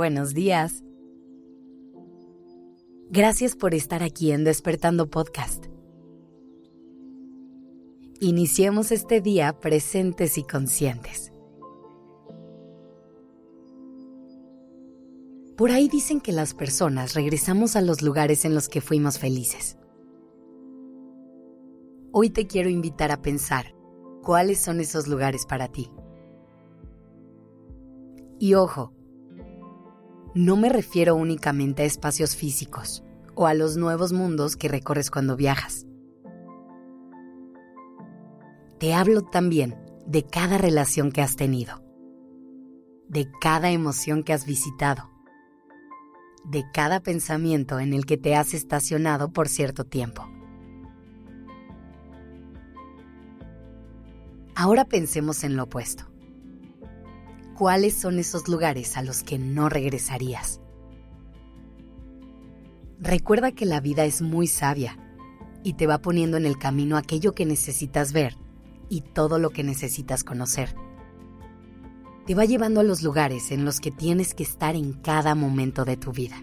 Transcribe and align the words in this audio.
buenos 0.00 0.32
días. 0.32 0.82
Gracias 3.10 3.54
por 3.54 3.74
estar 3.74 4.02
aquí 4.02 4.32
en 4.32 4.44
Despertando 4.44 5.10
Podcast. 5.10 5.66
Iniciemos 8.18 8.92
este 8.92 9.20
día 9.20 9.60
presentes 9.60 10.38
y 10.38 10.42
conscientes. 10.44 11.34
Por 15.58 15.70
ahí 15.70 15.86
dicen 15.90 16.22
que 16.22 16.32
las 16.32 16.54
personas 16.54 17.12
regresamos 17.12 17.76
a 17.76 17.82
los 17.82 18.00
lugares 18.00 18.46
en 18.46 18.54
los 18.54 18.70
que 18.70 18.80
fuimos 18.80 19.18
felices. 19.18 19.76
Hoy 22.10 22.30
te 22.30 22.46
quiero 22.46 22.70
invitar 22.70 23.12
a 23.12 23.20
pensar 23.20 23.74
cuáles 24.22 24.62
son 24.62 24.80
esos 24.80 25.08
lugares 25.08 25.44
para 25.44 25.68
ti. 25.68 25.90
Y 28.38 28.54
ojo, 28.54 28.94
no 30.34 30.56
me 30.56 30.68
refiero 30.68 31.16
únicamente 31.16 31.82
a 31.82 31.86
espacios 31.86 32.36
físicos 32.36 33.02
o 33.34 33.46
a 33.46 33.54
los 33.54 33.76
nuevos 33.76 34.12
mundos 34.12 34.56
que 34.56 34.68
recorres 34.68 35.10
cuando 35.10 35.36
viajas. 35.36 35.86
Te 38.78 38.94
hablo 38.94 39.22
también 39.22 39.76
de 40.06 40.24
cada 40.24 40.56
relación 40.56 41.12
que 41.12 41.22
has 41.22 41.36
tenido, 41.36 41.82
de 43.08 43.30
cada 43.40 43.70
emoción 43.70 44.22
que 44.22 44.32
has 44.32 44.46
visitado, 44.46 45.10
de 46.44 46.64
cada 46.72 47.00
pensamiento 47.00 47.80
en 47.80 47.92
el 47.92 48.06
que 48.06 48.16
te 48.16 48.34
has 48.36 48.54
estacionado 48.54 49.32
por 49.32 49.48
cierto 49.48 49.84
tiempo. 49.84 50.26
Ahora 54.54 54.84
pensemos 54.84 55.44
en 55.44 55.56
lo 55.56 55.64
opuesto. 55.64 56.04
¿Cuáles 57.60 57.92
son 57.92 58.18
esos 58.18 58.48
lugares 58.48 58.96
a 58.96 59.02
los 59.02 59.22
que 59.22 59.38
no 59.38 59.68
regresarías? 59.68 60.62
Recuerda 62.98 63.52
que 63.52 63.66
la 63.66 63.80
vida 63.80 64.06
es 64.06 64.22
muy 64.22 64.46
sabia 64.46 64.96
y 65.62 65.74
te 65.74 65.86
va 65.86 65.98
poniendo 65.98 66.38
en 66.38 66.46
el 66.46 66.56
camino 66.56 66.96
aquello 66.96 67.34
que 67.34 67.44
necesitas 67.44 68.14
ver 68.14 68.38
y 68.88 69.02
todo 69.02 69.38
lo 69.38 69.50
que 69.50 69.62
necesitas 69.62 70.24
conocer. 70.24 70.74
Te 72.24 72.34
va 72.34 72.46
llevando 72.46 72.80
a 72.80 72.82
los 72.82 73.02
lugares 73.02 73.50
en 73.50 73.66
los 73.66 73.80
que 73.80 73.90
tienes 73.90 74.32
que 74.32 74.44
estar 74.44 74.74
en 74.74 74.94
cada 74.94 75.34
momento 75.34 75.84
de 75.84 75.98
tu 75.98 76.12
vida. 76.12 76.42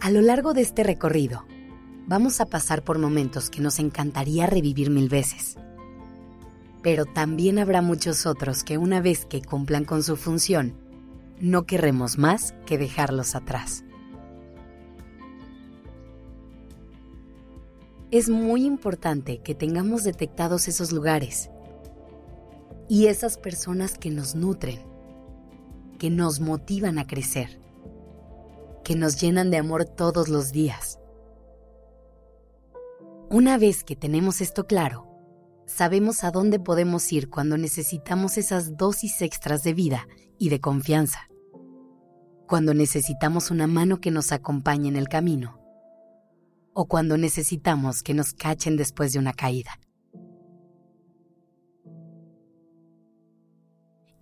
A 0.00 0.10
lo 0.10 0.20
largo 0.20 0.52
de 0.52 0.62
este 0.62 0.82
recorrido, 0.82 1.46
vamos 2.08 2.40
a 2.40 2.46
pasar 2.46 2.82
por 2.82 2.98
momentos 2.98 3.50
que 3.50 3.60
nos 3.60 3.78
encantaría 3.78 4.48
revivir 4.48 4.90
mil 4.90 5.08
veces. 5.08 5.59
Pero 6.82 7.04
también 7.04 7.58
habrá 7.58 7.82
muchos 7.82 8.26
otros 8.26 8.64
que 8.64 8.78
una 8.78 9.00
vez 9.00 9.26
que 9.26 9.42
cumplan 9.42 9.84
con 9.84 10.02
su 10.02 10.16
función, 10.16 10.74
no 11.40 11.64
querremos 11.64 12.18
más 12.18 12.54
que 12.66 12.78
dejarlos 12.78 13.34
atrás. 13.34 13.84
es 18.10 18.28
muy 18.28 18.64
importante 18.64 19.38
que 19.38 19.54
tengamos 19.54 20.02
detectados 20.02 20.66
esos 20.66 20.90
lugares 20.90 21.48
y 22.88 23.06
esas 23.06 23.38
personas 23.38 23.96
que 23.96 24.10
nos 24.10 24.34
nutren, 24.34 24.80
que 25.98 26.10
nos 26.10 26.40
motivan 26.40 26.98
a 26.98 27.06
crecer, 27.06 27.60
que 28.82 28.96
nos 28.96 29.20
llenan 29.20 29.52
de 29.52 29.58
amor 29.58 29.84
todos 29.84 30.28
los 30.28 30.50
días. 30.50 30.98
Una 33.28 33.58
vez 33.58 33.84
que 33.84 33.94
tenemos 33.94 34.40
esto 34.40 34.66
claro, 34.66 35.06
sabemos 35.70 36.24
a 36.24 36.30
dónde 36.30 36.58
podemos 36.58 37.10
ir 37.12 37.30
cuando 37.30 37.56
necesitamos 37.56 38.36
esas 38.38 38.76
dosis 38.76 39.22
extras 39.22 39.62
de 39.62 39.72
vida 39.72 40.06
y 40.38 40.48
de 40.48 40.60
confianza, 40.60 41.28
cuando 42.46 42.74
necesitamos 42.74 43.50
una 43.50 43.66
mano 43.66 44.00
que 44.00 44.10
nos 44.10 44.32
acompañe 44.32 44.88
en 44.88 44.96
el 44.96 45.08
camino 45.08 45.60
o 46.72 46.86
cuando 46.86 47.16
necesitamos 47.16 48.02
que 48.02 48.14
nos 48.14 48.32
cachen 48.34 48.76
después 48.76 49.12
de 49.12 49.20
una 49.20 49.32
caída. 49.32 49.78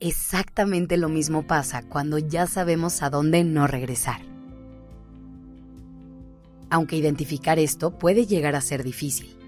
Exactamente 0.01 0.97
lo 0.97 1.09
mismo 1.09 1.47
pasa 1.47 1.83
cuando 1.83 2.19
ya 2.19 2.47
sabemos 2.47 3.03
a 3.03 3.11
dónde 3.11 3.43
no 3.43 3.67
regresar. 3.67 4.21
Aunque 6.71 6.97
identificar 6.97 7.59
esto 7.59 7.99
puede 7.99 8.27
llegar 8.27 8.55
a 8.55 8.61
ser 8.61 8.85
difícil 8.85 9.39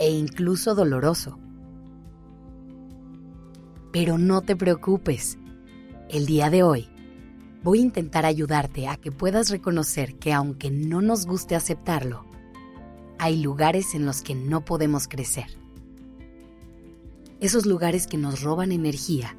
e 0.00 0.10
incluso 0.10 0.74
doloroso. 0.74 1.38
Pero 3.92 4.18
no 4.18 4.40
te 4.40 4.56
preocupes, 4.56 5.38
el 6.08 6.24
día 6.26 6.48
de 6.48 6.62
hoy 6.62 6.88
voy 7.62 7.80
a 7.80 7.82
intentar 7.82 8.24
ayudarte 8.24 8.88
a 8.88 8.96
que 8.96 9.12
puedas 9.12 9.50
reconocer 9.50 10.14
que 10.16 10.32
aunque 10.32 10.70
no 10.70 11.02
nos 11.02 11.26
guste 11.26 11.54
aceptarlo, 11.54 12.24
hay 13.18 13.42
lugares 13.42 13.94
en 13.94 14.06
los 14.06 14.22
que 14.22 14.34
no 14.34 14.64
podemos 14.64 15.06
crecer. 15.06 15.46
Esos 17.40 17.66
lugares 17.66 18.06
que 18.06 18.16
nos 18.16 18.40
roban 18.40 18.72
energía 18.72 19.36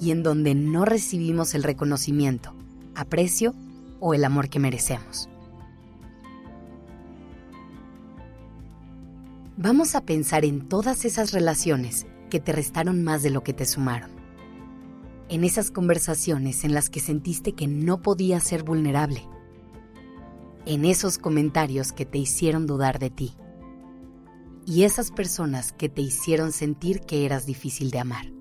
y 0.00 0.12
en 0.12 0.22
donde 0.22 0.54
no 0.54 0.84
recibimos 0.84 1.54
el 1.54 1.64
reconocimiento, 1.64 2.54
aprecio 2.94 3.52
o 3.98 4.14
el 4.14 4.24
amor 4.24 4.48
que 4.48 4.60
merecemos. 4.60 5.28
Vamos 9.60 9.96
a 9.96 10.06
pensar 10.06 10.44
en 10.44 10.68
todas 10.68 11.04
esas 11.04 11.32
relaciones 11.32 12.06
que 12.30 12.38
te 12.38 12.52
restaron 12.52 13.02
más 13.02 13.24
de 13.24 13.30
lo 13.30 13.42
que 13.42 13.52
te 13.52 13.66
sumaron 13.66 14.12
en 15.28 15.42
esas 15.42 15.72
conversaciones 15.72 16.62
en 16.62 16.74
las 16.74 16.88
que 16.88 17.00
sentiste 17.00 17.54
que 17.54 17.66
no 17.66 18.00
podías 18.00 18.44
ser 18.44 18.62
vulnerable, 18.62 19.28
en 20.64 20.84
esos 20.84 21.18
comentarios 21.18 21.90
que 21.90 22.06
te 22.06 22.18
hicieron 22.18 22.68
dudar 22.68 23.00
de 23.00 23.10
ti 23.10 23.34
y 24.64 24.84
esas 24.84 25.10
personas 25.10 25.72
que 25.72 25.88
te 25.88 26.02
hicieron 26.02 26.52
sentir 26.52 27.00
que 27.00 27.26
eras 27.26 27.44
difícil 27.44 27.90
de 27.90 27.98
amar. 27.98 28.32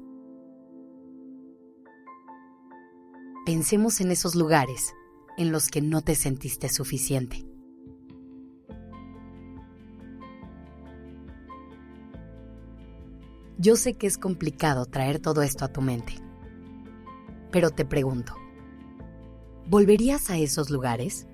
Pensemos 3.44 4.02
en 4.02 4.12
esos 4.12 4.36
lugares 4.36 4.94
en 5.36 5.52
los 5.52 5.70
que 5.70 5.82
no 5.82 6.02
te 6.02 6.14
sentiste 6.14 6.70
suficiente. 6.70 7.57
Yo 13.58 13.76
sé 13.76 13.94
que 13.94 14.08
es 14.08 14.18
complicado 14.18 14.86
traer 14.86 15.20
todo 15.20 15.42
esto 15.42 15.66
a 15.66 15.70
tu 15.70 15.82
mente 15.82 16.28
pero 17.52 17.72
te 17.72 17.86
pregunto, 17.86 18.36
¿volverías 19.68 20.30
a 20.30 20.38
esos 20.38 20.70
lugares? 20.70 21.28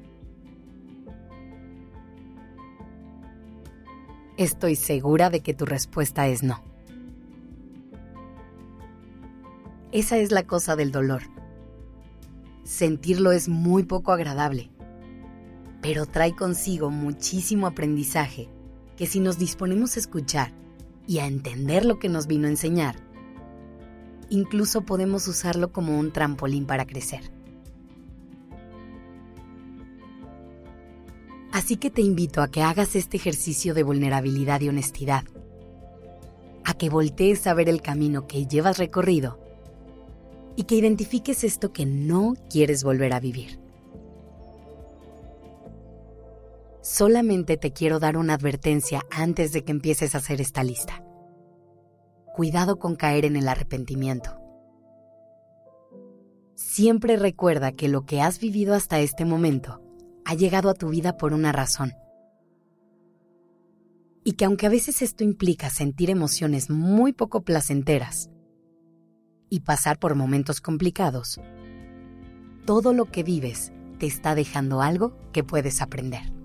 Estoy 4.38 4.76
segura 4.76 5.30
de 5.30 5.42
que 5.42 5.54
tu 5.54 5.66
respuesta 5.66 6.28
es 6.28 6.44
no. 6.44 6.64
Esa 9.92 10.18
es 10.18 10.32
la 10.32 10.44
cosa 10.44 10.76
del 10.76 10.92
dolor. 10.92 11.24
Sentirlo 12.64 13.32
es 13.32 13.48
muy 13.48 13.84
poco 13.84 14.12
agradable, 14.12 14.72
pero 15.82 16.06
trae 16.06 16.36
consigo 16.36 16.90
muchísimo 16.90 17.68
aprendizaje 17.68 18.50
que 18.98 19.06
si 19.06 19.20
nos 19.20 19.38
disponemos 19.38 19.98
a 19.98 20.00
escuchar 20.00 20.52
y 21.08 21.20
a 21.20 21.28
entender 21.28 21.86
lo 21.86 22.00
que 22.00 22.10
nos 22.10 22.28
vino 22.28 22.48
a 22.48 22.52
enseñar, 22.52 22.96
incluso 24.30 24.82
podemos 24.82 25.28
usarlo 25.28 25.72
como 25.72 26.00
un 26.00 26.12
trampolín 26.12 26.66
para 26.66 26.86
crecer. 26.86 27.32
Así 31.52 31.78
que 31.78 31.92
te 31.92 32.02
invito 32.02 32.42
a 32.42 32.50
que 32.50 32.64
hagas 32.64 32.96
este 32.96 33.18
ejercicio 33.18 33.74
de 33.74 33.84
vulnerabilidad 33.84 34.62
y 34.62 34.70
honestidad, 34.70 35.24
a 36.66 36.74
que 36.74 36.90
voltees 36.90 37.46
a 37.46 37.54
ver 37.54 37.70
el 37.70 37.82
camino 37.82 38.26
que 38.26 38.48
llevas 38.48 38.80
recorrido 38.80 39.40
y 40.56 40.64
que 40.64 40.76
identifiques 40.76 41.44
esto 41.44 41.72
que 41.72 41.86
no 41.86 42.36
quieres 42.50 42.84
volver 42.84 43.14
a 43.14 43.20
vivir. 43.20 43.63
Solamente 46.84 47.58
te 47.58 47.72
quiero 47.72 48.00
dar 48.00 48.18
una 48.18 48.36
advertencia 48.36 49.02
antes 49.10 49.54
de 49.54 49.64
que 49.64 49.72
empieces 49.72 50.14
a 50.14 50.20
hacer 50.20 50.40
esta 50.40 50.64
lista 50.64 51.04
cuidado 52.34 52.80
con 52.80 52.96
caer 52.96 53.26
en 53.26 53.36
el 53.36 53.48
arrepentimiento. 53.48 54.38
Siempre 56.56 57.16
recuerda 57.16 57.72
que 57.72 57.88
lo 57.88 58.06
que 58.06 58.22
has 58.22 58.40
vivido 58.40 58.74
hasta 58.74 59.00
este 59.00 59.24
momento 59.24 59.82
ha 60.26 60.34
llegado 60.34 60.70
a 60.70 60.74
tu 60.74 60.90
vida 60.90 61.16
por 61.16 61.34
una 61.34 61.52
razón. 61.52 61.94
Y 64.24 64.34
que 64.34 64.46
aunque 64.46 64.66
a 64.66 64.70
veces 64.70 65.02
esto 65.02 65.24
implica 65.24 65.70
sentir 65.70 66.10
emociones 66.10 66.70
muy 66.70 67.14
poco 67.14 67.44
placenteras 67.44 68.30
y 69.50 69.60
pasar 69.60 70.00
por 70.00 70.16
momentos 70.16 70.60
complicados, 70.60 71.40
todo 72.66 72.94
lo 72.94 73.06
que 73.06 73.22
vives 73.22 73.72
te 74.00 74.08
está 74.08 74.34
dejando 74.34 74.82
algo 74.82 75.16
que 75.32 75.44
puedes 75.44 75.82
aprender. 75.82 76.43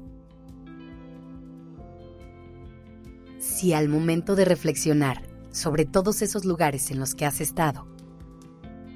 Si 3.39 3.73
al 3.73 3.89
momento 3.89 4.35
de 4.35 4.45
reflexionar 4.45 5.23
sobre 5.51 5.85
todos 5.85 6.23
esos 6.23 6.45
lugares 6.45 6.91
en 6.91 6.99
los 6.99 7.15
que 7.15 7.27
has 7.27 7.41
estado. 7.41 7.87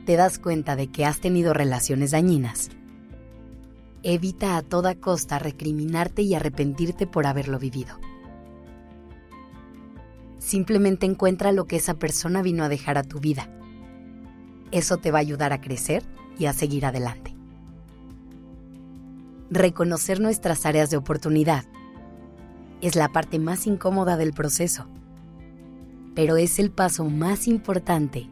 te 0.05 0.17
das 0.17 0.41
cuenta 0.41 0.75
de 0.75 0.89
que 0.89 1.05
has 1.05 1.21
tenido 1.21 1.55
relaciones 1.55 2.11
dañinas, 2.11 2.71
evita 4.03 4.57
a 4.57 4.63
toda 4.63 4.97
costa 4.97 5.39
recriminarte 5.39 6.23
y 6.23 6.35
arrepentirte 6.35 7.07
por 7.07 7.25
haberlo 7.25 7.61
vivido. 7.61 8.01
Simplemente 10.39 11.07
encuentra 11.07 11.53
lo 11.53 11.67
que 11.67 11.77
esa 11.77 11.95
persona 11.95 12.43
vino 12.43 12.65
a 12.65 12.69
dejar 12.69 12.99
a 12.99 13.05
tu 13.05 13.21
vida. 13.21 13.49
Eso 14.73 14.97
te 14.97 15.13
va 15.13 15.19
a 15.19 15.21
ayudar 15.21 15.53
a 15.53 15.61
crecer 15.61 16.03
y 16.37 16.47
a 16.47 16.53
seguir 16.53 16.85
adelante. 16.85 17.37
Reconocer 19.51 20.19
nuestras 20.19 20.67
áreas 20.67 20.91
de 20.91 20.97
oportunidad 20.97 21.65
es 22.83 22.97
la 22.97 23.09
parte 23.09 23.39
más 23.39 23.67
incómoda 23.67 24.17
del 24.17 24.33
proceso, 24.33 24.87
pero 26.15 26.37
es 26.37 26.59
el 26.59 26.71
paso 26.71 27.05
más 27.05 27.49
importante 27.49 28.29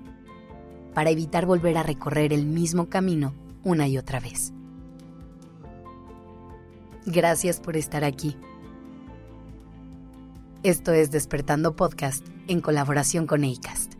para 0.93 1.11
evitar 1.11 1.47
volver 1.47 1.79
a 1.79 1.85
recorrer 1.85 2.33
el 2.33 2.45
mismo 2.45 2.89
camino 2.89 3.33
una 3.63 3.87
y 3.89 3.97
otra 3.97 4.21
vez. 4.21 4.53
Gracias 7.07 7.61
por 7.61 7.77
estar 7.77 8.05
aquí. 8.05 8.37
Esto 10.63 10.93
es 10.93 11.11
Despertando 11.11 11.75
Podcast 11.75 12.27
en 12.49 12.61
colaboración 12.61 13.27
con 13.27 13.45
ACAST. 13.45 14.00